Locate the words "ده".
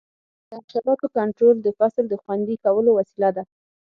3.35-3.43